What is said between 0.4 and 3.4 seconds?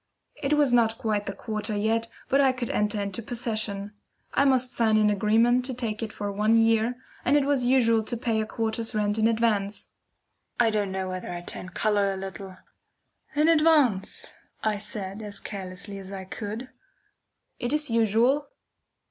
It was not quite the quarter yet, but I could enter into